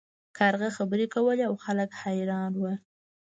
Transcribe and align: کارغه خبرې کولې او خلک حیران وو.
کارغه 0.37 0.69
خبرې 0.77 1.05
کولې 1.15 1.43
او 1.49 1.53
خلک 1.65 1.89
حیران 2.01 2.51
وو. 2.57 2.73